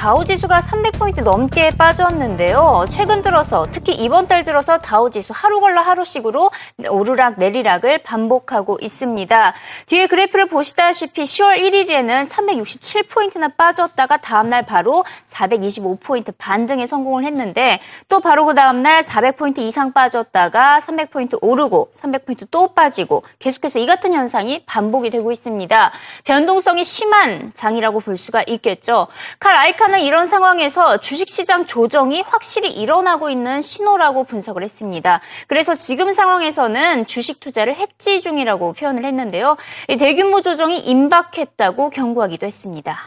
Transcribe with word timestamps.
다우지수가 0.00 0.60
300포인트 0.60 1.22
넘게 1.22 1.72
빠졌는데요. 1.76 2.86
최근 2.88 3.20
들어서 3.20 3.66
특히 3.70 3.92
이번 3.92 4.28
달 4.28 4.44
들어서 4.44 4.78
다우지수 4.78 5.34
하루 5.36 5.60
걸러 5.60 5.82
하루씩으로 5.82 6.50
오르락 6.88 7.34
내리락을 7.36 8.02
반복하고 8.02 8.78
있습니다. 8.80 9.52
뒤에 9.88 10.06
그래프를 10.06 10.48
보시다시피 10.48 11.20
10월 11.20 11.58
1일에는 11.58 12.26
367포인트나 12.26 13.54
빠졌다가 13.58 14.16
다음날 14.16 14.64
바로 14.64 15.04
425포인트 15.28 16.32
반등에 16.38 16.86
성공을 16.86 17.24
했는데 17.24 17.78
또 18.08 18.20
바로 18.20 18.46
그 18.46 18.54
다음날 18.54 19.02
400포인트 19.02 19.58
이상 19.58 19.92
빠졌다가 19.92 20.80
300포인트 20.80 21.36
오르고 21.42 21.90
300포인트 21.94 22.46
또 22.50 22.68
빠지고 22.72 23.22
계속해서 23.38 23.78
이 23.78 23.84
같은 23.84 24.14
현상이 24.14 24.64
반복이 24.64 25.10
되고 25.10 25.30
있습니다. 25.30 25.92
변동성이 26.24 26.84
심한 26.84 27.50
장이라고 27.52 28.00
볼 28.00 28.16
수가 28.16 28.44
있겠죠. 28.46 29.06
칼 29.38 29.54
아이 29.56 29.76
카는 29.90 30.02
이런 30.02 30.26
상황에서 30.28 30.98
주식시장 30.98 31.66
조정이 31.66 32.22
확실히 32.22 32.70
일어나고 32.70 33.28
있는 33.28 33.60
신호라고 33.60 34.22
분석을 34.22 34.62
했습니다. 34.62 35.20
그래서 35.48 35.74
지금 35.74 36.12
상황에서는 36.12 37.06
주식 37.06 37.40
투자를 37.40 37.74
해지 37.74 38.20
중이라고 38.20 38.74
표현을 38.74 39.04
했는데요. 39.04 39.56
대규모 39.98 40.42
조정이 40.42 40.78
임박했다고 40.78 41.90
경고하기도 41.90 42.46
했습니다. 42.46 42.98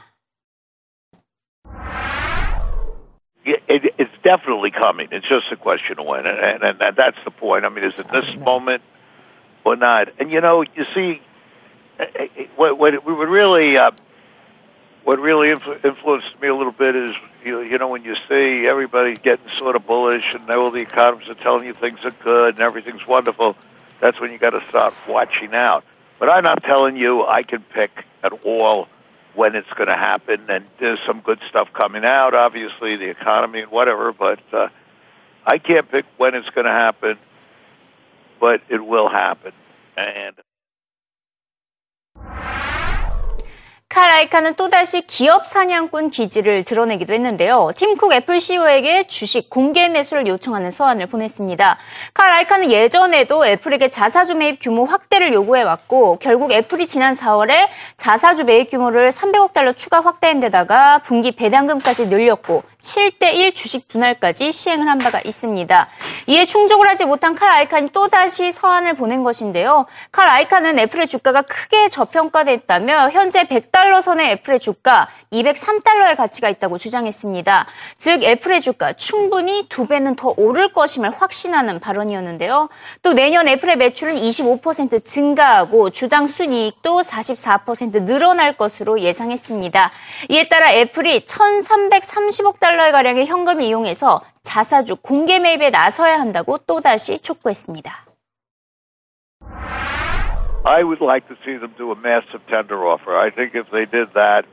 It, 3.45 3.93
it's 3.97 4.17
definitely 4.21 4.71
coming. 4.71 5.07
It's 5.11 5.27
just 5.27 5.51
a 5.53 5.55
question 5.55 5.99
of 5.99 6.05
when, 6.05 6.25
and, 6.25 6.63
and, 6.63 6.81
and 6.81 6.97
that's 6.97 7.19
the 7.23 7.31
point. 7.31 7.65
I 7.65 7.69
mean, 7.69 7.87
is 7.87 7.97
it 7.97 8.11
this 8.11 8.27
moment 8.43 8.83
or 9.63 9.77
not? 9.77 10.09
And 10.19 10.29
you 10.29 10.41
know, 10.41 10.63
you 10.63 10.85
see, 10.93 11.21
what, 12.57 12.77
what 12.77 12.93
would 13.05 13.29
really 13.29 13.77
uh, 13.77 13.91
what 15.03 15.19
really 15.19 15.49
influ- 15.49 15.83
influenced 15.83 16.39
me 16.41 16.47
a 16.47 16.55
little 16.55 16.71
bit 16.71 16.95
is 16.95 17.11
you, 17.43 17.61
you 17.61 17.77
know 17.77 17.89
when 17.89 18.03
you 18.03 18.15
see 18.29 18.67
everybody 18.67 19.15
getting 19.15 19.49
sort 19.57 19.75
of 19.75 19.85
bullish 19.85 20.33
and 20.33 20.49
all 20.51 20.71
the 20.71 20.79
economists 20.79 21.29
are 21.29 21.35
telling 21.35 21.65
you 21.65 21.73
things 21.73 21.99
are 22.03 22.11
good 22.23 22.55
and 22.55 22.59
everything's 22.61 23.05
wonderful, 23.07 23.55
that's 23.99 24.19
when 24.19 24.31
you 24.31 24.37
got 24.37 24.51
to 24.51 24.65
start 24.69 24.93
watching 25.07 25.53
out. 25.53 25.83
But 26.19 26.29
I'm 26.29 26.43
not 26.43 26.63
telling 26.63 26.95
you 26.95 27.25
I 27.25 27.43
can 27.43 27.61
pick 27.61 28.05
at 28.23 28.31
all 28.45 28.87
when 29.35 29.55
it's 29.55 29.71
going 29.73 29.89
to 29.89 29.95
happen, 29.95 30.45
and 30.49 30.65
there's 30.79 30.99
some 31.05 31.19
good 31.21 31.39
stuff 31.49 31.67
coming 31.73 32.05
out. 32.05 32.33
Obviously, 32.33 32.95
the 32.95 33.09
economy 33.09 33.61
and 33.61 33.71
whatever, 33.71 34.13
but 34.13 34.39
uh, 34.53 34.67
I 35.45 35.57
can't 35.57 35.89
pick 35.89 36.05
when 36.17 36.35
it's 36.35 36.49
going 36.51 36.65
to 36.65 36.71
happen. 36.71 37.17
But 38.39 38.61
it 38.69 38.85
will 38.85 39.09
happen, 39.09 39.53
and. 39.97 40.35
칼 43.93 44.09
아이카는 44.09 44.55
또다시 44.55 45.01
기업 45.01 45.45
사냥꾼 45.45 46.09
기지를 46.09 46.63
드러내기도 46.63 47.13
했는데요. 47.13 47.73
팀쿡 47.75 48.11
애플 48.13 48.41
CEO에게 48.41 49.03
주식 49.03 49.51
공개 49.51 49.87
매수를 49.87 50.25
요청하는 50.25 50.71
서한을 50.71 51.05
보냈습니다. 51.05 51.77
칼 52.15 52.33
아이카는 52.33 52.71
예전에도 52.71 53.45
애플에게 53.45 53.89
자사주 53.89 54.33
매입 54.33 54.57
규모 54.59 54.85
확대를 54.85 55.31
요구해왔고 55.31 56.17
결국 56.19 56.51
애플이 56.53 56.87
지난 56.87 57.13
4월에 57.13 57.67
자사주 57.95 58.45
매입 58.45 58.71
규모를 58.71 59.11
300억 59.11 59.53
달러 59.53 59.73
추가 59.73 60.01
확대한 60.01 60.39
데다가 60.39 60.97
분기 61.03 61.31
배당금까지 61.31 62.07
늘렸고 62.07 62.63
7대1 62.81 63.53
주식 63.53 63.87
분할까지 63.89 64.51
시행을 64.51 64.87
한 64.87 64.97
바가 64.97 65.21
있습니다. 65.23 65.87
이에 66.27 66.45
충족을 66.45 66.87
하지 66.87 67.05
못한 67.05 67.35
칼 67.35 67.47
아이칸이 67.51 67.89
또다시 67.89 68.51
서한을 68.51 68.95
보낸 68.95 69.21
것인데요. 69.21 69.85
칼 70.11 70.27
아이칸은 70.27 70.79
애플의 70.79 71.07
주가가 71.07 71.43
크게 71.43 71.89
저평가됐다며 71.89 73.11
현재 73.11 73.43
100달러 73.43 73.82
100달러 73.83 74.01
선의 74.01 74.31
애플의 74.31 74.59
주가 74.59 75.07
203달러의 75.31 76.15
가치가 76.15 76.49
있다고 76.49 76.77
주장했습니다. 76.77 77.67
즉 77.97 78.23
애플의 78.23 78.61
주가 78.61 78.93
충분히 78.93 79.67
두 79.67 79.85
배는 79.87 80.15
더 80.15 80.33
오를 80.37 80.71
것임을 80.71 81.09
확신하는 81.11 81.79
발언이었는데요. 81.79 82.69
또 83.01 83.13
내년 83.13 83.47
애플의 83.47 83.75
매출은 83.77 84.15
25% 84.15 85.03
증가하고 85.03 85.89
주당 85.89 86.27
순이익도 86.27 87.01
44% 87.01 88.03
늘어날 88.03 88.55
것으로 88.55 89.01
예상했습니다. 89.01 89.91
이에 90.29 90.47
따라 90.47 90.71
애플이 90.71 91.25
1,330억 91.25 92.59
달러의 92.59 92.91
가량의 92.91 93.25
현금을 93.25 93.63
이용해서 93.63 94.21
자사주 94.43 94.95
공개 94.97 95.39
매입에 95.39 95.69
나서야 95.69 96.19
한다고 96.19 96.57
또다시 96.59 97.19
촉구했습니다. 97.19 98.12
I 100.65 100.83
would 100.83 101.01
like 101.01 101.27
to 101.27 101.37
see 101.45 101.57
them 101.57 101.73
do 101.77 101.91
a 101.91 101.95
massive 101.95 102.45
tender 102.47 102.87
offer. 102.87 103.17
I 103.17 103.29
think 103.29 103.55
if 103.55 103.69
they 103.69 103.85
did 103.85 104.13
that, 104.13 104.45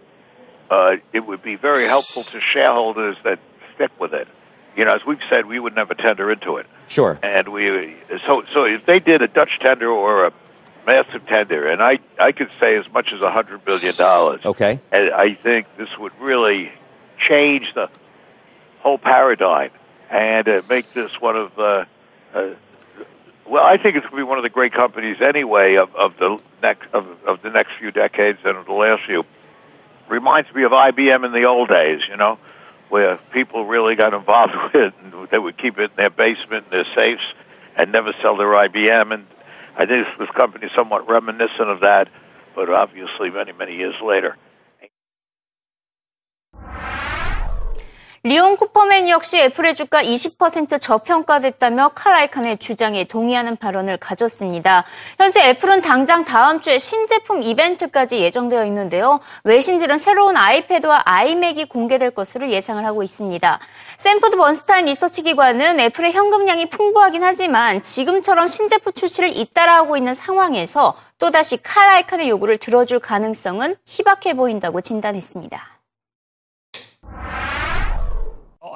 uh, 0.71 0.97
it 1.13 1.21
would 1.21 1.43
be 1.43 1.57
very 1.57 1.85
helpful 1.85 2.23
to 2.23 2.41
shareholders 2.41 3.17
that 3.25 3.39
stick 3.75 3.91
with 4.01 4.13
it. 4.13 4.29
You 4.77 4.85
know, 4.85 4.93
as 4.93 5.05
we've 5.05 5.21
said, 5.29 5.47
we 5.47 5.59
would 5.59 5.75
never 5.75 5.95
tender 5.95 6.31
into 6.31 6.57
it. 6.57 6.67
Sure. 6.89 7.19
And 7.23 7.49
we 7.49 7.97
so 8.25 8.45
so 8.53 8.65
if 8.65 8.87
they 8.87 9.01
did 9.01 9.23
a 9.23 9.29
Dutch 9.29 9.59
tender 9.61 9.89
or 9.89 10.27
a 10.27 10.33
massive 10.87 11.27
tender, 11.27 11.69
and 11.69 11.83
I 11.83 11.99
I 12.19 12.33
could 12.33 12.51
say 12.59 12.77
as 12.77 12.91
much 12.93 13.13
as 13.13 13.21
a 13.21 13.31
hundred 13.31 13.65
billion 13.65 13.95
dollars. 13.95 14.41
Okay. 14.45 14.81
And 14.93 15.11
I 15.11 15.35
think 15.35 15.67
this 15.77 15.89
would 15.99 16.13
really 16.21 16.73
change 17.19 17.75
the 17.75 17.89
whole 18.81 18.99
paradigm 18.99 19.71
and 20.09 20.49
uh, 20.49 20.63
make 20.69 20.93
this 20.93 21.21
one 21.21 21.37
of 21.37 21.55
the 21.57 21.87
uh, 22.35 22.49
well, 23.51 23.65
I 23.65 23.79
think 23.79 23.97
it's 23.97 24.07
going 24.07 24.13
to 24.13 24.17
be 24.17 24.23
one 24.23 24.39
of 24.39 24.45
the 24.45 24.49
great 24.49 24.73
companies 24.73 25.17
anyway 25.21 25.75
of, 25.75 25.93
of 25.97 26.17
the 26.19 26.39
next 26.63 26.87
of, 26.93 27.07
of 27.27 27.43
the 27.43 27.51
next 27.51 27.73
few 27.81 27.91
decades 27.91 28.39
and 28.45 28.57
of 28.57 28.67
the 28.67 28.73
last 28.73 29.03
few. 29.07 29.25
Reminds 30.09 30.55
me 30.55 30.63
of 30.63 30.71
IBM 30.71 31.27
in 31.27 31.33
the 31.33 31.45
old 31.45 31.69
days, 31.69 32.01
you 32.09 32.17
know, 32.17 32.39
where 32.91 33.19
people 33.33 33.67
really 33.67 33.97
got 33.97 34.15
involved 34.15 34.53
with 34.63 34.75
it 34.77 34.95
and 35.03 35.29
they 35.31 35.39
would 35.39 35.59
keep 35.59 35.79
it 35.79 35.91
in 35.91 35.97
their 35.97 36.11
basement, 36.11 36.67
in 36.67 36.71
their 36.71 36.87
safes, 36.95 37.25
and 37.77 37.91
never 37.91 38.13
sell 38.23 38.37
their 38.37 38.47
IBM. 38.47 39.13
And 39.13 39.27
I 39.77 39.85
think 39.87 40.07
this, 40.07 40.15
this 40.21 40.31
company 40.37 40.67
is 40.67 40.73
somewhat 40.73 41.09
reminiscent 41.09 41.69
of 41.69 41.81
that, 41.81 42.09
but 42.55 42.71
obviously 42.71 43.31
many, 43.31 43.51
many 43.51 43.75
years 43.75 43.97
later. 44.01 44.37
리온 48.23 48.59
쿠퍼맨 48.59 49.09
역시 49.09 49.39
애플의 49.39 49.75
주가 49.75 50.03
20% 50.03 50.79
저평가됐다며 50.79 51.93
칼 51.95 52.14
아이칸의 52.14 52.59
주장에 52.59 53.05
동의하는 53.05 53.57
발언을 53.57 53.97
가졌습니다. 53.97 54.85
현재 55.17 55.41
애플은 55.41 55.81
당장 55.81 56.27
다음 56.27 56.61
주에 56.61 56.77
신제품 56.77 57.43
이벤트까지 57.43 58.19
예정되어 58.19 58.67
있는데요. 58.67 59.21
외신들은 59.45 59.97
새로운 59.97 60.37
아이패드와 60.37 61.05
아이맥이 61.07 61.71
공개될 61.71 62.11
것으로 62.11 62.51
예상을 62.51 62.85
하고 62.85 63.03
있습니다. 63.03 63.59
샌포드 63.97 64.37
번스타인 64.37 64.85
리서치 64.85 65.23
기관은 65.23 65.81
애플의 65.81 66.13
현금량이 66.13 66.67
풍부하긴 66.67 67.25
하지만 67.25 67.81
지금처럼 67.81 68.47
신제품 68.49 68.93
출시를 68.93 69.35
잇따라하고 69.35 69.97
있는 69.97 70.13
상황에서 70.13 70.95
또다시 71.19 71.57
칼 71.63 71.83
아이칸의 71.83 72.29
요구를 72.29 72.59
들어줄 72.59 72.99
가능성은 72.99 73.77
희박해 73.87 74.35
보인다고 74.35 74.83
진단했습니다. 74.83 75.80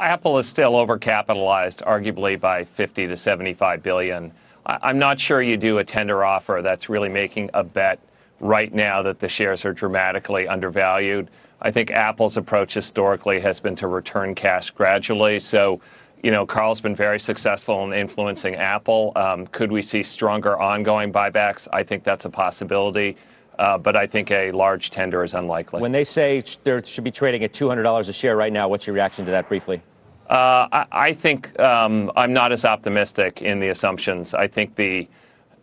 Apple 0.04 0.36
is 0.36 0.46
still 0.46 0.72
overcapitalized, 0.72 1.82
arguably 1.82 2.38
by 2.38 2.62
50 2.62 3.06
to 3.06 3.16
75 3.16 3.82
billion. 3.82 4.32
I'm 4.66 4.98
not 4.98 5.18
sure 5.18 5.40
you 5.40 5.56
do 5.56 5.78
a 5.78 5.84
tender 5.84 6.24
offer 6.24 6.60
that's 6.62 6.90
really 6.90 7.08
making 7.08 7.48
a 7.54 7.64
bet 7.64 7.98
right 8.38 8.72
now 8.72 9.02
that 9.02 9.18
the 9.18 9.28
shares 9.28 9.64
are 9.64 9.72
dramatically 9.72 10.46
undervalued. 10.46 11.30
I 11.62 11.70
think 11.70 11.90
Apple's 11.90 12.36
approach 12.36 12.74
historically 12.74 13.40
has 13.40 13.60
been 13.60 13.76
to 13.76 13.88
return 13.88 14.34
cash 14.34 14.70
gradually. 14.70 15.38
So, 15.38 15.80
you 16.22 16.30
know, 16.30 16.44
Carl's 16.44 16.82
been 16.82 16.94
very 16.94 17.18
successful 17.18 17.82
in 17.84 17.94
influencing 17.94 18.56
Apple. 18.56 19.12
Um, 19.16 19.46
could 19.46 19.72
we 19.72 19.80
see 19.80 20.02
stronger 20.02 20.60
ongoing 20.60 21.14
buybacks? 21.14 21.66
I 21.72 21.82
think 21.82 22.04
that's 22.04 22.26
a 22.26 22.30
possibility. 22.30 23.16
Uh, 23.58 23.78
but 23.78 23.96
I 23.96 24.06
think 24.06 24.30
a 24.30 24.50
large 24.50 24.90
tender 24.90 25.24
is 25.24 25.32
unlikely. 25.32 25.80
When 25.80 25.92
they 25.92 26.04
say 26.04 26.42
they 26.64 26.82
should 26.82 27.04
be 27.04 27.10
trading 27.10 27.42
at 27.44 27.54
$200 27.54 28.08
a 28.08 28.12
share 28.12 28.36
right 28.36 28.52
now, 28.52 28.68
what's 28.68 28.86
your 28.86 28.94
reaction 28.94 29.24
to 29.24 29.30
that 29.30 29.48
briefly? 29.48 29.80
Uh, 30.28 30.68
I, 30.72 30.86
I, 30.90 31.12
think 31.12 31.58
um, 31.60 32.10
I'm 32.16 32.32
not 32.32 32.50
as 32.50 32.64
optimistic 32.64 33.42
in 33.42 33.60
the 33.60 33.68
assumptions. 33.68 34.32
I 34.32 34.48
think 34.48 34.74
the 34.74 35.06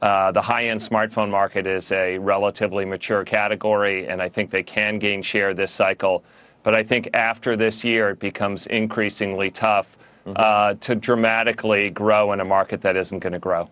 uh, 0.02 0.32
the 0.32 0.42
high-end 0.42 0.80
smartphone 0.80 1.30
market 1.30 1.68
is 1.68 1.92
a 1.92 2.18
relatively 2.18 2.86
mature 2.86 3.24
category, 3.24 4.08
and 4.08 4.20
I 4.20 4.30
think 4.30 4.50
they 4.50 4.64
can 4.64 4.96
gain 4.96 5.22
share 5.22 5.54
this 5.54 5.72
cycle. 5.72 6.24
But 6.64 6.74
I 6.74 6.84
think 6.84 7.10
after 7.14 7.56
this 7.56 7.84
year, 7.84 8.10
it 8.10 8.20
becomes 8.20 8.66
increasingly 8.68 9.52
tough 9.52 9.98
mm-hmm. 10.26 10.34
uh, 10.36 10.74
to 10.76 10.96
dramatically 10.96 11.92
grow 11.92 12.34
in 12.34 12.40
a 12.40 12.46
market 12.46 12.82
that 12.82 12.96
isn't 12.96 13.20
going 13.20 13.34
to 13.34 13.40
grow. 13.40 13.70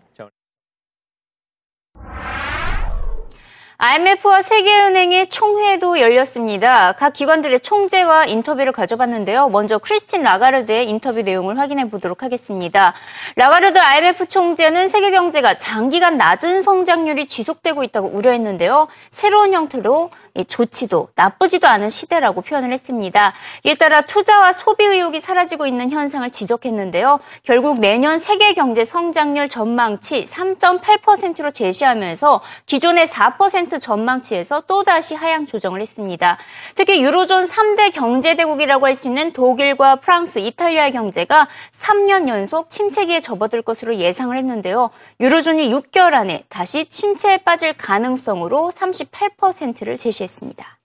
IMF와 3.82 4.42
세계은행의 4.42 5.28
총회도 5.28 6.00
열렸습니다. 6.00 6.92
각 6.92 7.14
기관들의 7.14 7.60
총재와 7.60 8.26
인터뷰를 8.26 8.72
가져봤는데요. 8.72 9.48
먼저 9.48 9.78
크리스틴 9.78 10.22
라가르드의 10.22 10.86
인터뷰 10.90 11.22
내용을 11.22 11.58
확인해 11.58 11.88
보도록 11.88 12.22
하겠습니다. 12.22 12.92
라가르드 13.36 13.78
IMF 13.78 14.26
총재는 14.26 14.88
세계 14.88 15.10
경제가 15.10 15.56
장기간 15.56 16.18
낮은 16.18 16.60
성장률이 16.60 17.26
지속되고 17.26 17.82
있다고 17.84 18.08
우려했는데요. 18.08 18.88
새로운 19.08 19.54
형태로 19.54 20.10
좋지도 20.46 21.08
나쁘지도 21.14 21.66
않은 21.66 21.88
시대라고 21.88 22.42
표현을 22.42 22.72
했습니다. 22.72 23.32
이에 23.64 23.76
따라 23.76 24.02
투자와 24.02 24.52
소비 24.52 24.84
의욕이 24.84 25.20
사라지고 25.20 25.66
있는 25.66 25.88
현상을 25.88 26.28
지적했는데요. 26.30 27.18
결국 27.44 27.80
내년 27.80 28.18
세계 28.18 28.52
경제 28.52 28.84
성장률 28.84 29.48
전망치 29.48 30.24
3.8%로 30.24 31.50
제시하면서 31.50 32.42
기존의 32.66 33.06
4% 33.06 33.69
2% 33.70 33.80
전망치에서 33.80 34.64
또다시 34.66 35.14
하향 35.14 35.46
조정을 35.46 35.80
했습니다. 35.80 36.36
특히 36.74 37.02
유로존 37.02 37.44
3대 37.44 37.92
경제대국이라고 37.92 38.86
할 38.86 38.90
수 38.90 39.06
있는 39.06 39.32
독일과 39.32 39.96
프랑스, 39.96 40.40
이탈리아의 40.40 40.92
경제가 40.92 41.48
3년 41.72 42.28
연속 42.28 42.68
침체기에 42.70 43.20
접어들 43.20 43.62
것으로 43.62 43.96
예상을 43.96 44.36
했는데요. 44.36 44.90
유로존이 45.20 45.70
6개월 45.70 46.14
안에 46.14 46.44
다시 46.48 46.84
침체에 46.86 47.38
빠질 47.38 47.72
가능성으로 47.72 48.72
38%를 48.74 49.96
제시했습니다. 49.96 50.78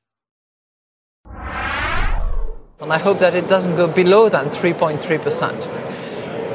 And 2.81 2.93
I 2.93 2.99
hope 2.99 3.19
that 3.19 3.35
it 3.35 3.47
doesn't 3.47 3.75
go 3.75 3.91
below 3.91 4.29
than 4.29 4.49
3.3%. 4.49 5.85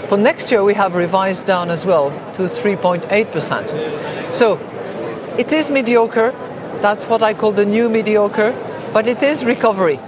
For 0.06 0.18
next 0.18 0.50
year, 0.50 0.64
we 0.64 0.74
have 0.74 0.94
revised 0.94 1.46
down 1.46 1.70
as 1.70 1.86
well 1.86 2.10
to 2.34 2.42
3.8%. 2.44 4.32
So 4.32 4.58
It 5.40 5.54
is 5.54 5.70
mediocre. 5.70 6.32
That's 6.82 7.06
what 7.06 7.22
I 7.22 7.32
call 7.32 7.52
the 7.52 7.64
new 7.64 7.88
mediocre, 7.88 8.52
but 8.92 9.06
it 9.08 9.22
is 9.22 9.42
recovery. 9.42 9.98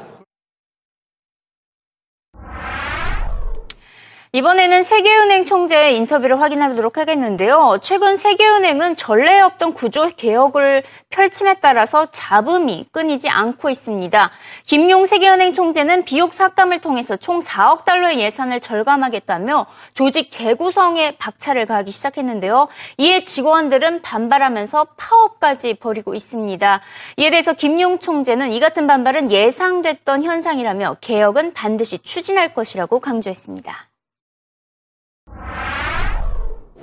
이번에는 4.34 4.82
세계은행 4.82 5.44
총재의 5.44 5.94
인터뷰를 5.94 6.40
확인하도록 6.40 6.96
하겠는데요. 6.96 7.76
최근 7.82 8.16
세계은행은 8.16 8.96
전례 8.96 9.42
없던 9.42 9.74
구조 9.74 10.08
개혁을 10.08 10.84
펼침에 11.10 11.56
따라서 11.60 12.06
잡음이 12.06 12.86
끊이지 12.92 13.28
않고 13.28 13.68
있습니다. 13.68 14.30
김용 14.64 15.04
세계은행 15.04 15.52
총재는 15.52 16.06
비옥 16.06 16.32
삭감을 16.32 16.80
통해서 16.80 17.18
총 17.18 17.40
4억 17.40 17.84
달러의 17.84 18.20
예산을 18.20 18.60
절감하겠다며 18.60 19.66
조직 19.92 20.30
재구성에 20.30 21.18
박차를 21.18 21.66
가하기 21.66 21.90
시작했는데요. 21.90 22.68
이에 22.96 23.24
직원들은 23.24 24.00
반발하면서 24.00 24.86
파업까지 24.96 25.74
벌이고 25.74 26.14
있습니다. 26.14 26.80
이에 27.18 27.28
대해서 27.28 27.52
김용 27.52 27.98
총재는 27.98 28.52
이 28.52 28.60
같은 28.60 28.86
반발은 28.86 29.30
예상됐던 29.30 30.22
현상이라며 30.22 30.96
개혁은 31.02 31.52
반드시 31.52 31.98
추진할 31.98 32.54
것이라고 32.54 32.98
강조했습니다. 32.98 33.91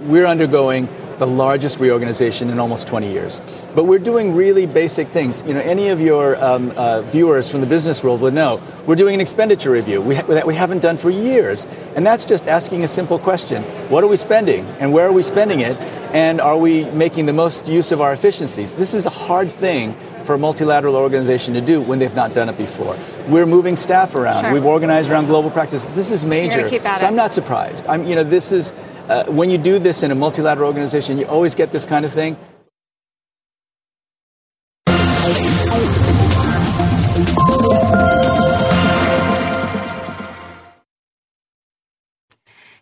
We're 0.01 0.25
undergoing 0.25 0.87
the 1.19 1.27
largest 1.27 1.79
reorganization 1.79 2.49
in 2.49 2.59
almost 2.59 2.87
20 2.87 3.11
years. 3.11 3.41
But 3.75 3.83
we're 3.83 3.99
doing 3.99 4.35
really 4.35 4.65
basic 4.65 5.09
things. 5.09 5.43
You 5.45 5.53
know, 5.53 5.59
any 5.59 5.89
of 5.89 5.99
your 5.99 6.41
um, 6.41 6.71
uh, 6.77 7.01
viewers 7.01 7.49
from 7.49 7.59
the 7.59 7.67
business 7.67 8.01
world 8.01 8.21
would 8.21 8.33
know 8.33 8.61
we're 8.87 8.95
doing 8.95 9.15
an 9.15 9.21
expenditure 9.21 9.71
review 9.71 10.01
we 10.01 10.15
ha- 10.15 10.23
that 10.23 10.47
we 10.47 10.55
haven't 10.55 10.79
done 10.79 10.97
for 10.97 11.09
years. 11.09 11.67
And 11.95 12.05
that's 12.05 12.23
just 12.23 12.47
asking 12.47 12.85
a 12.85 12.87
simple 12.87 13.19
question 13.19 13.63
What 13.89 14.03
are 14.03 14.07
we 14.07 14.15
spending? 14.15 14.65
And 14.79 14.93
where 14.93 15.05
are 15.05 15.11
we 15.11 15.21
spending 15.21 15.59
it? 15.59 15.77
And 16.13 16.39
are 16.39 16.57
we 16.57 16.85
making 16.85 17.25
the 17.25 17.33
most 17.33 17.67
use 17.67 17.91
of 17.91 17.99
our 17.99 18.13
efficiencies? 18.13 18.75
This 18.75 18.93
is 18.93 19.05
a 19.05 19.11
hard 19.11 19.51
thing 19.51 19.93
for 20.23 20.35
a 20.35 20.37
multilateral 20.37 20.95
organization 20.95 21.53
to 21.55 21.61
do 21.61 21.81
when 21.81 21.99
they've 21.99 22.15
not 22.15 22.33
done 22.33 22.49
it 22.49 22.57
before. 22.57 22.97
We're 23.27 23.45
moving 23.45 23.75
staff 23.75 24.15
around. 24.15 24.43
Sure. 24.43 24.53
We've 24.53 24.65
organized 24.65 25.09
around 25.09 25.25
global 25.25 25.51
practices. 25.51 25.93
This 25.95 26.11
is 26.11 26.23
major. 26.23 26.69
so. 26.69 27.07
I'm 27.07 27.15
not 27.15 27.33
surprised. 27.33 27.85
I'm, 27.87 28.05
you 28.05 28.15
know, 28.15 28.23
this 28.23 28.51
is 28.51 28.71
uh, 29.09 29.25
when 29.25 29.49
you 29.49 29.57
do 29.57 29.79
this 29.79 30.03
in 30.03 30.11
a 30.11 30.15
multilateral 30.15 30.67
organization, 30.67 31.17
you 31.17 31.25
always 31.25 31.55
get 31.55 31.71
this 31.71 31.83
kind 31.83 32.05
of 32.05 32.13
thing. 32.13 32.37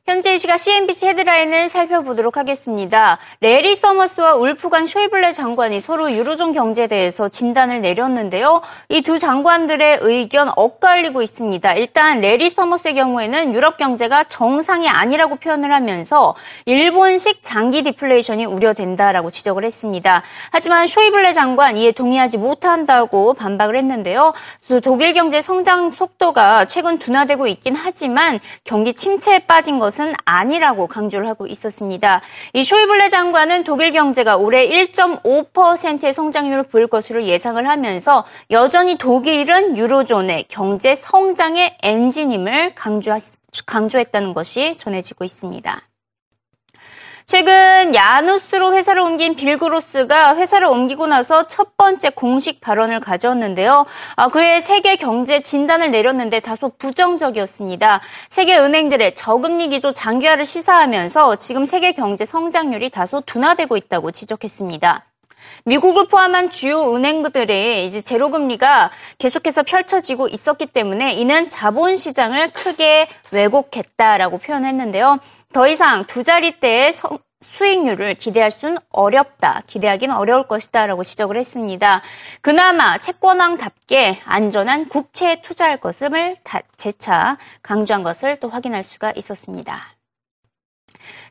현재 0.09 0.33
이 0.33 0.37
시각 0.39 0.55
CNBC 0.57 1.07
헤드라인을 1.07 1.67
살펴보도록 1.67 2.37
하겠습니다. 2.37 3.17
레리 3.41 3.75
서머스와 3.75 4.35
울프강 4.35 4.85
쇼이블레 4.87 5.33
장관이 5.33 5.81
서로 5.81 6.09
유로존 6.13 6.53
경제에 6.53 6.87
대해서 6.87 7.27
진단을 7.27 7.81
내렸는데요. 7.81 8.61
이 8.87 9.01
두 9.01 9.19
장관들의 9.19 9.99
의견 10.03 10.49
엇갈리고 10.55 11.21
있습니다. 11.21 11.73
일단 11.73 12.21
레리 12.21 12.49
서머스의 12.49 12.93
경우에는 12.93 13.53
유럽 13.53 13.75
경제가 13.75 14.23
정상이 14.23 14.87
아니라고 14.87 15.35
표현을 15.35 15.73
하면서 15.73 16.35
일본식 16.63 17.43
장기 17.43 17.83
디플레이션이 17.83 18.45
우려된다라고 18.45 19.29
지적을 19.29 19.65
했습니다. 19.65 20.23
하지만 20.51 20.87
쇼이블레 20.87 21.33
장관 21.33 21.75
이에 21.75 21.91
동의하지 21.91 22.37
못한다고 22.37 23.33
반박을 23.33 23.75
했는데요. 23.75 24.33
독일 24.85 25.11
경제 25.11 25.41
성장 25.41 25.91
속도가 25.91 26.65
최근 26.65 26.97
둔화되고 26.97 27.47
있긴 27.47 27.75
하지만 27.75 28.39
경기 28.63 28.93
침체에 28.93 29.39
빠진 29.39 29.79
것은 29.79 29.96
것은 29.97 30.13
아니라고 30.25 30.87
강조를 30.87 31.27
하고 31.27 31.47
있었습니다. 31.47 32.21
이 32.53 32.63
쇼이블레 32.63 33.09
장관은 33.09 33.63
독일 33.63 33.91
경제가 33.91 34.37
올해 34.37 34.67
1.5%의 34.67 36.13
성장률을 36.13 36.63
보일 36.63 36.87
것으로 36.87 37.23
예상을 37.23 37.67
하면서 37.67 38.23
여전히 38.51 38.97
독일은 38.97 39.75
유로존의 39.75 40.45
경제 40.47 40.93
성장의 40.93 41.77
엔진임을 41.81 42.75
강조했다는 43.65 44.33
것이 44.33 44.77
전해지고 44.77 45.25
있습니다. 45.25 45.81
최근 47.29 47.93
야누스로 47.93 48.73
회사를 48.73 49.01
옮긴 49.01 49.35
빌그로스가 49.35 50.37
회사를 50.37 50.65
옮기고 50.65 51.07
나서 51.07 51.45
첫 51.49 51.75
번째 51.75 52.09
공식 52.11 52.61
발언을 52.61 53.01
가졌는데요. 53.01 53.85
아, 54.15 54.29
그의 54.29 54.61
세계 54.61 54.95
경제 54.95 55.41
진단을 55.41 55.91
내렸는데 55.91 56.39
다소 56.39 56.69
부정적이었습니다. 56.69 57.99
세계 58.29 58.57
은행들의 58.57 59.15
저금리 59.15 59.67
기조 59.67 59.91
장기화를 59.91 60.45
시사하면서 60.45 61.35
지금 61.35 61.65
세계 61.65 61.91
경제 61.91 62.23
성장률이 62.23 62.91
다소 62.91 63.19
둔화되고 63.19 63.75
있다고 63.75 64.11
지적했습니다. 64.11 65.03
미국을 65.65 66.07
포함한 66.07 66.49
주요 66.49 66.95
은행들의 66.95 67.85
이제 67.85 68.01
제로금리가 68.01 68.91
계속해서 69.17 69.63
펼쳐지고 69.63 70.27
있었기 70.27 70.67
때문에 70.67 71.13
이는 71.13 71.49
자본 71.49 71.95
시장을 71.95 72.51
크게 72.51 73.07
왜곡했다라고 73.31 74.37
표현했는데요. 74.37 75.19
더 75.53 75.67
이상 75.67 76.05
두 76.05 76.23
자릿대의 76.23 76.93
수익률을 77.41 78.15
기대할 78.15 78.49
수는 78.49 78.77
어렵다. 78.89 79.61
기대하기는 79.67 80.15
어려울 80.15 80.47
것이다 80.47 80.87
라고 80.87 81.03
지적을 81.03 81.37
했습니다. 81.37 82.01
그나마 82.41 82.97
채권왕답게 82.97 84.21
안전한 84.25 84.89
국채에 84.89 85.41
투자할 85.41 85.79
것을 85.79 86.37
재차 86.77 87.37
강조한 87.61 88.03
것을 88.03 88.37
또 88.37 88.49
확인할 88.49 88.83
수가 88.83 89.13
있었습니다. 89.15 89.96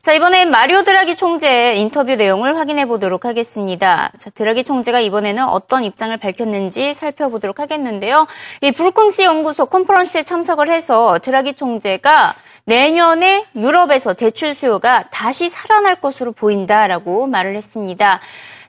자, 0.01 0.13
이번엔 0.13 0.51
마리오 0.51 0.83
드라기 0.83 1.15
총재의 1.15 1.79
인터뷰 1.79 2.15
내용을 2.15 2.57
확인해 2.57 2.85
보도록 2.85 3.25
하겠습니다. 3.25 4.11
자, 4.17 4.29
드라기 4.29 4.63
총재가 4.63 4.99
이번에는 4.99 5.43
어떤 5.43 5.83
입장을 5.83 6.15
밝혔는지 6.17 6.93
살펴보도록 6.93 7.59
하겠는데요. 7.59 8.27
이 8.61 8.71
브루킹스 8.71 9.23
연구소 9.23 9.65
컨퍼런스에 9.65 10.23
참석을 10.23 10.71
해서 10.71 11.19
드라기 11.19 11.53
총재가 11.53 12.35
내년에 12.65 13.45
유럽에서 13.55 14.13
대출 14.13 14.53
수요가 14.53 15.03
다시 15.09 15.49
살아날 15.49 16.01
것으로 16.01 16.33
보인다라고 16.33 17.27
말을 17.27 17.55
했습니다. 17.55 18.19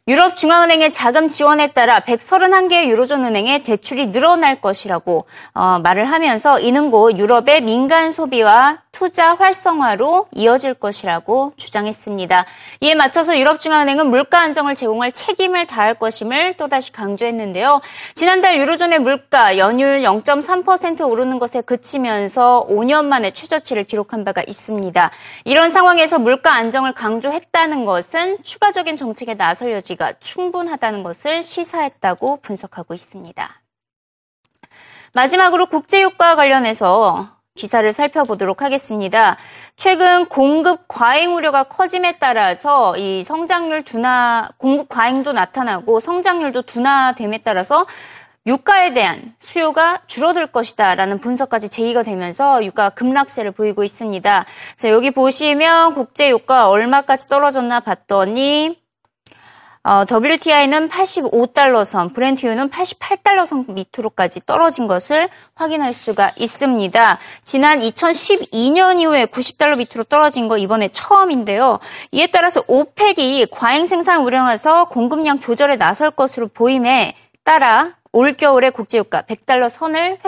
유럽 0.09 0.37
중앙은행의 0.37 0.93
자금 0.93 1.29
지원에 1.29 1.67
따라 1.73 2.01
131개의 2.01 2.89
유로존 2.89 3.25
은행의 3.25 3.63
대출이 3.63 4.11
늘어날 4.11 4.59
것이라고 4.59 5.27
어, 5.53 5.81
말을 5.81 6.11
하면서 6.11 6.59
이는 6.61 6.91
곧 6.91 7.19
유럽의 7.19 7.61
민간 7.61 8.11
소비와 8.11 8.79
투자 8.99 9.35
활성화로 9.37 10.27
이어질 10.35 10.75
것이라고 10.75 11.53
주장했습니다. 11.57 12.47
이에 12.81 12.97
맞춰서 12.97 13.39
유럽중앙은행은 13.39 14.11
물가 14.11 14.41
안정을 14.41 14.75
제공할 14.75 15.13
책임을 15.13 15.69
다할 15.69 15.95
것임을 15.95 16.55
또다시 16.55 16.91
강조했는데요. 16.91 17.81
지난달 18.17 18.59
유로존의 18.59 18.99
물가 18.99 19.57
연율 19.57 20.01
0.3% 20.01 21.09
오르는 21.09 21.39
것에 21.39 21.61
그치면서 21.61 22.67
5년 22.69 23.05
만에 23.05 23.31
최저치를 23.31 23.85
기록한 23.85 24.25
바가 24.25 24.43
있습니다. 24.45 25.13
이런 25.45 25.71
상황에서 25.71 26.19
물가 26.19 26.55
안정을 26.55 26.93
강조했다는 26.95 27.85
것은 27.85 28.43
추가적인 28.43 28.97
정책에 28.97 29.35
나설 29.35 29.71
여지가 29.75 30.15
충분하다는 30.19 31.05
것을 31.05 31.45
시사했다고 31.45 32.41
분석하고 32.41 32.95
있습니다. 32.95 33.63
마지막으로 35.15 35.67
국제유가 35.67 36.35
관련해서 36.35 37.38
기사를 37.59 37.93
살펴보도록 37.93 38.63
하겠습니다. 38.63 39.37
최근 39.77 40.25
공급 40.27 40.87
과잉 40.89 41.35
우려가 41.35 41.65
커짐에 41.65 42.15
따라서 42.19 42.97
이 42.97 43.23
성장률 43.23 43.85
둔화, 43.85 44.49
공급 44.57 44.89
과잉도 44.89 45.33
나타나고 45.33 46.01
성장률도 46.01 46.63
둔화됨에 46.63 47.41
따라서 47.45 47.85
유가에 48.47 48.95
대한 48.95 49.35
수요가 49.39 50.01
줄어들 50.07 50.47
것이다라는 50.47 51.21
분석까지 51.21 51.69
제기가 51.69 52.03
되면서 52.03 52.65
유가 52.65 52.89
급락세를 52.89 53.51
보이고 53.51 53.85
있습니다. 53.85 54.47
자, 54.77 54.89
여기 54.89 55.11
보시면 55.11 55.93
국제 55.93 56.31
유가 56.31 56.71
얼마까지 56.71 57.29
떨어졌나 57.29 57.81
봤더니 57.81 58.81
어, 59.89 60.05
WTI는 60.05 60.91
85달러 60.91 61.83
선, 61.83 62.13
브렌트유는 62.13 62.69
88달러 62.69 63.47
선 63.47 63.65
밑으로까지 63.69 64.45
떨어진 64.45 64.87
것을 64.87 65.31
확인할 65.55 65.95
수가 65.95 66.33
있습니다. 66.37 67.19
지난 67.43 67.81
2012년 67.81 69.01
이후에 69.01 69.25
90달러 69.25 69.79
밑으로 69.79 70.05
떨어진 70.05 70.47
거 70.47 70.59
이번에 70.59 70.89
처음인데요. 70.89 71.79
이에 72.13 72.27
따라서 72.27 72.63
오펙이 72.67 73.47
과잉 73.51 73.87
생산 73.87 74.21
우려해서 74.21 74.89
공급량 74.91 75.39
조절에 75.39 75.77
나설 75.77 76.11
것으로 76.11 76.49
보임에 76.49 77.15
따라 77.43 77.95
올겨울에 78.13 78.69
국제유가 78.69 79.23
100달러 79.23 79.71
선을 79.71 80.19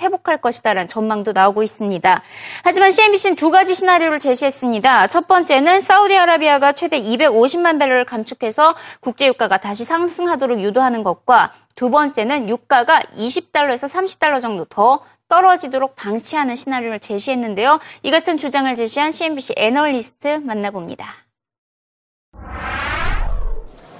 회복할 0.00 0.40
것이다라는 0.40 0.88
전망도 0.88 1.32
나오고 1.32 1.62
있습니다. 1.62 2.22
하지만 2.62 2.90
CNBC는 2.90 3.36
두 3.36 3.50
가지 3.50 3.74
시나리오를 3.74 4.18
제시했습니다. 4.18 5.06
첫 5.08 5.26
번째는 5.26 5.80
사우디아라비아가 5.80 6.72
최대 6.72 7.00
250만 7.00 7.78
배럴을 7.78 8.04
감축해서 8.04 8.74
국제 9.00 9.26
유가가 9.26 9.56
다시 9.56 9.84
상승하도록 9.84 10.60
유도하는 10.60 11.02
것과 11.02 11.52
두 11.74 11.90
번째는 11.90 12.48
유가가 12.48 13.00
20달러에서 13.16 13.88
30달러 13.88 14.40
정도 14.40 14.64
더 14.66 15.00
떨어지도록 15.28 15.96
방치하는 15.96 16.54
시나리오를 16.54 17.00
제시했는데요. 17.00 17.80
이 18.02 18.10
같은 18.10 18.36
주장을 18.36 18.72
제시한 18.74 19.10
CNBC 19.10 19.54
애널리스트 19.56 20.40
만나봅니다. 20.44 21.26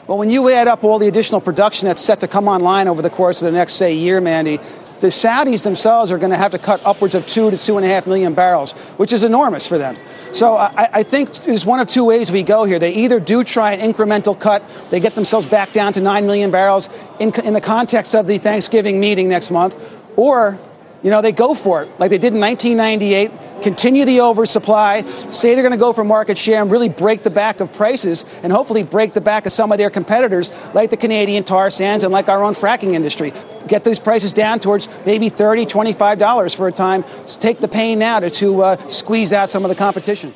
Well, 0.08 0.20
when 0.20 0.30
you 0.30 0.48
add 0.48 0.68
up 0.68 0.84
all 0.84 1.00
the 1.00 1.08
additional 1.08 1.42
production 1.42 1.88
that's 1.88 2.00
set 2.00 2.20
to 2.20 2.28
come 2.28 2.46
online 2.46 2.86
over 2.86 3.02
the 3.02 3.10
course 3.10 3.42
of 3.42 3.50
the 3.50 3.58
next, 3.58 3.74
say, 3.74 3.92
year, 3.92 4.20
Mandy, 4.20 4.60
the 5.00 5.08
Saudis 5.08 5.62
themselves 5.62 6.10
are 6.10 6.18
going 6.18 6.30
to 6.30 6.38
have 6.38 6.52
to 6.52 6.58
cut 6.58 6.84
upwards 6.84 7.14
of 7.14 7.26
two 7.26 7.50
to 7.50 7.58
two 7.58 7.76
and 7.76 7.84
a 7.84 7.88
half 7.88 8.06
million 8.06 8.34
barrels, 8.34 8.72
which 8.98 9.12
is 9.12 9.24
enormous 9.24 9.66
for 9.66 9.78
them. 9.78 9.96
So 10.32 10.56
I, 10.56 10.88
I, 10.92 11.02
think 11.02 11.32
there's 11.32 11.66
one 11.66 11.80
of 11.80 11.86
two 11.86 12.04
ways 12.04 12.32
we 12.32 12.42
go 12.42 12.64
here. 12.64 12.78
They 12.78 12.92
either 12.92 13.20
do 13.20 13.44
try 13.44 13.72
an 13.72 13.92
incremental 13.92 14.38
cut, 14.38 14.62
they 14.90 15.00
get 15.00 15.14
themselves 15.14 15.46
back 15.46 15.72
down 15.72 15.92
to 15.94 16.00
nine 16.00 16.26
million 16.26 16.50
barrels 16.50 16.88
in, 17.18 17.32
in 17.44 17.54
the 17.54 17.60
context 17.60 18.14
of 18.14 18.26
the 18.26 18.38
Thanksgiving 18.38 19.00
meeting 19.00 19.28
next 19.28 19.50
month, 19.50 19.76
or 20.16 20.58
you 21.06 21.12
know, 21.12 21.22
they 21.22 21.30
go 21.30 21.54
for 21.54 21.84
it 21.84 22.00
like 22.00 22.10
they 22.10 22.18
did 22.18 22.34
in 22.34 22.40
1998, 22.40 23.62
continue 23.62 24.04
the 24.04 24.22
oversupply, 24.22 25.02
say 25.02 25.54
they're 25.54 25.62
going 25.62 25.70
to 25.70 25.78
go 25.78 25.92
for 25.92 26.02
market 26.02 26.36
share 26.36 26.60
and 26.60 26.68
really 26.68 26.88
break 26.88 27.22
the 27.22 27.30
back 27.30 27.60
of 27.60 27.72
prices 27.72 28.24
and 28.42 28.52
hopefully 28.52 28.82
break 28.82 29.14
the 29.14 29.20
back 29.20 29.46
of 29.46 29.52
some 29.52 29.70
of 29.70 29.78
their 29.78 29.88
competitors 29.88 30.50
like 30.74 30.90
the 30.90 30.96
Canadian 30.96 31.44
tar 31.44 31.70
sands 31.70 32.02
and 32.02 32.12
like 32.12 32.28
our 32.28 32.42
own 32.42 32.54
fracking 32.54 32.94
industry. 32.94 33.32
Get 33.68 33.84
those 33.84 34.00
prices 34.00 34.32
down 34.32 34.58
towards 34.58 34.88
maybe 35.06 35.30
$30, 35.30 35.68
$25 35.68 36.56
for 36.56 36.66
a 36.66 36.72
time. 36.72 37.04
take 37.38 37.60
the 37.60 37.68
pain 37.68 38.00
now 38.00 38.18
to, 38.18 38.28
to 38.28 38.62
uh, 38.62 38.88
squeeze 38.88 39.32
out 39.32 39.48
some 39.48 39.64
of 39.64 39.68
the 39.68 39.76
competition. 39.76 40.34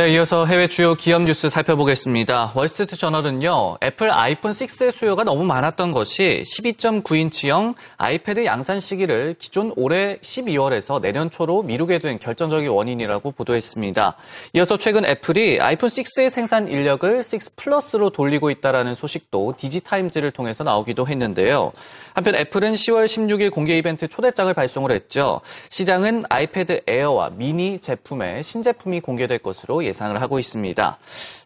네, 0.00 0.14
이어서 0.14 0.46
해외 0.46 0.66
주요 0.66 0.94
기업 0.94 1.24
뉴스 1.24 1.50
살펴보겠습니다. 1.50 2.52
월스트리트 2.54 2.96
저널은요, 2.96 3.76
애플 3.82 4.10
아이폰 4.10 4.52
6의 4.52 4.92
수요가 4.92 5.24
너무 5.24 5.44
많았던 5.44 5.90
것이 5.90 6.42
12.9인치형 6.42 7.74
아이패드 7.98 8.46
양산 8.46 8.80
시기를 8.80 9.34
기존 9.38 9.74
올해 9.76 10.16
12월에서 10.22 11.02
내년 11.02 11.30
초로 11.30 11.62
미루게 11.62 11.98
된 11.98 12.18
결정적인 12.18 12.70
원인이라고 12.70 13.32
보도했습니다. 13.32 14.16
이어서 14.54 14.78
최근 14.78 15.04
애플이 15.04 15.60
아이폰 15.60 15.90
6의 15.90 16.30
생산 16.30 16.68
인력을 16.68 17.18
6 17.18 17.56
플러스로 17.56 18.08
돌리고 18.08 18.48
있다는 18.48 18.94
소식도 18.94 19.52
디지타임즈를 19.58 20.30
통해서 20.30 20.64
나오기도 20.64 21.08
했는데요. 21.08 21.72
한편 22.14 22.36
애플은 22.36 22.72
10월 22.72 23.04
16일 23.04 23.50
공개 23.50 23.76
이벤트 23.76 24.08
초대장을 24.08 24.54
발송을 24.54 24.92
했죠. 24.92 25.42
시장은 25.68 26.24
아이패드 26.30 26.84
에어와 26.86 27.32
미니 27.34 27.78
제품의 27.80 28.42
신제품이 28.42 29.00
공개될 29.00 29.40
것으로 29.40 29.84
예상을 29.90 30.18
하고 30.22 30.38
있습니다. 30.38 30.98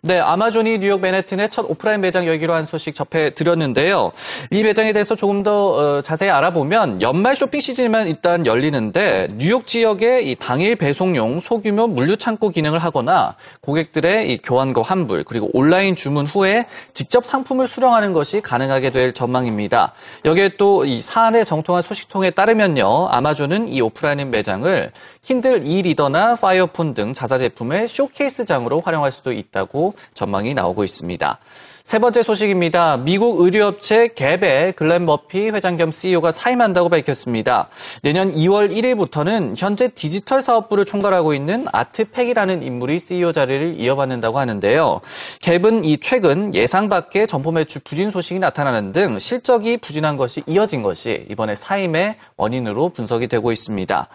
네, 0.02 0.20
아마존이 0.20 0.78
뉴욕 0.78 1.00
맨해튼의 1.00 1.48
첫 1.48 1.64
오프라인 1.68 2.00
매장 2.02 2.26
열기로 2.26 2.54
한 2.54 2.64
소식 2.64 2.94
접해 2.94 3.30
드렸는데요. 3.30 4.12
이 4.50 4.62
매장에 4.62 4.92
대해서 4.92 5.16
조금 5.16 5.42
더 5.42 5.70
어, 5.72 6.02
자세히 6.02 6.30
알아보면 6.30 7.02
연말 7.02 7.34
쇼핑 7.34 7.60
시즌만 7.60 8.06
일단 8.06 8.46
열리는데 8.46 9.28
뉴욕 9.38 9.66
지역에 9.66 10.20
이 10.20 10.36
당일 10.36 10.76
배송용 10.76 11.40
소규모 11.40 11.86
물류 11.88 12.16
창고 12.16 12.50
기능을 12.50 12.78
하거나 12.78 13.34
고객들의 13.62 14.30
이 14.30 14.38
교환과 14.42 14.82
환불 14.82 15.24
그리고 15.24 15.50
온라인 15.54 15.96
주문 15.96 16.26
후에 16.26 16.66
직접 16.92 17.24
상품을 17.24 17.66
수령하는 17.66 18.12
것이 18.12 18.40
가능하게 18.40 18.90
될 18.90 19.12
전망입니다. 19.12 19.92
여기에 20.24 20.50
또 20.58 20.84
이 20.84 21.00
사안에 21.00 21.44
정통한 21.44 21.82
소식통에 21.82 22.30
따르면요. 22.30 23.08
아마존은 23.08 23.68
이 23.68 23.80
오프라인 23.80 24.30
매장을 24.30 24.92
킨들 25.22 25.66
e-reader나 25.66 26.34
파이어폰 26.36 26.94
등 26.94 27.12
자사 27.12 27.38
제품의 27.38 27.88
쇼케이스 27.88 28.23
장으로 28.44 28.80
활용할 28.80 29.12
수도 29.12 29.32
있다고 29.32 29.94
전망이 30.14 30.54
나오고 30.54 30.84
있습니다. 30.84 31.38
세 31.86 31.98
번째 31.98 32.22
소식입니다. 32.22 32.96
미국 32.96 33.42
의류업체 33.42 34.08
갭의 34.08 34.74
글렌 34.74 35.04
머피 35.04 35.50
회장 35.50 35.76
겸 35.76 35.92
CEO가 35.92 36.32
사임한다고 36.32 36.88
밝혔습니다. 36.88 37.68
내년 38.00 38.32
2월 38.32 38.72
1일부터는 38.74 39.52
현재 39.54 39.88
디지털 39.88 40.40
사업부를 40.40 40.86
총괄하고 40.86 41.34
있는 41.34 41.66
아트 41.70 41.96
펙이라는 41.96 42.62
인물이 42.62 42.98
CEO 42.98 43.32
자리를 43.32 43.78
이어받는다고 43.78 44.38
하는데요. 44.38 45.02
갭은 45.42 45.84
이 45.84 45.98
최근 45.98 46.54
예상 46.54 46.88
밖의 46.88 47.26
점포 47.26 47.52
매출 47.52 47.82
부진 47.84 48.10
소식이 48.10 48.40
나타나는 48.40 48.92
등 48.92 49.18
실적이 49.18 49.76
부진한 49.76 50.16
것이 50.16 50.42
이어진 50.46 50.82
것이 50.82 51.26
이번에 51.28 51.54
사임의 51.54 52.16
원인으로 52.38 52.88
분석이 52.88 53.28
되고 53.28 53.52
있습니다. 53.52 54.08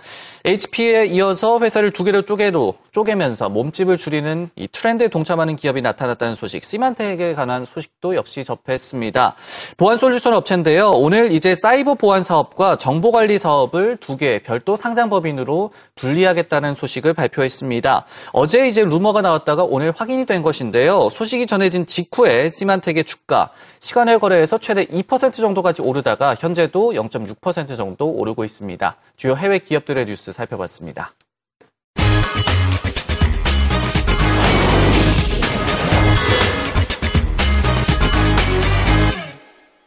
HP에 0.43 1.05
이어서 1.05 1.59
회사를 1.59 1.91
두 1.91 2.03
개로 2.03 2.23
쪼개로 2.23 2.73
쪼개면서 2.91 3.49
몸집을 3.49 3.97
줄이는 3.97 4.49
이 4.55 4.67
트렌드에 4.67 5.09
동참하는 5.09 5.55
기업이 5.55 5.81
나타났다는 5.81 6.33
소식, 6.33 6.63
시만텍에 6.63 7.35
관한 7.59 7.65
소식도 7.65 8.15
역시 8.15 8.43
접했습니다. 8.43 9.35
보안 9.77 9.97
솔루션 9.97 10.33
업체인데요. 10.33 10.91
오늘 10.91 11.31
이제 11.31 11.55
사이버 11.55 11.95
보안 11.95 12.23
사업과 12.23 12.77
정보 12.77 13.11
관리 13.11 13.37
사업을 13.37 13.97
두 13.97 14.19
개 14.19 14.39
별도 14.39 14.75
상장 14.75 15.09
법인으로 15.09 15.71
분리하겠다는 15.95 16.73
소식을 16.73 17.13
발표했습니다. 17.13 18.05
어제 18.33 18.67
이제 18.67 18.83
루머가 18.83 19.21
나왔다가 19.21 19.63
오늘 19.63 19.93
확인이 19.95 20.25
된 20.25 20.41
것인데요. 20.41 21.07
소식이 21.07 21.47
전해진 21.47 21.85
직후에 21.85 22.49
시만텍의 22.49 23.05
주가 23.05 23.51
시간외 23.79 24.17
거래에서 24.17 24.57
최대 24.57 24.83
2% 24.85 25.33
정도까지 25.33 25.81
오르다가 25.81 26.35
현재도 26.35 26.91
0.6% 26.93 27.77
정도 27.77 28.11
오르고 28.11 28.43
있습니다. 28.43 28.95
주요 29.15 29.37
해외 29.37 29.59
기업들의 29.59 30.05
뉴스 30.05 30.33
살펴봤습니다. 30.33 31.13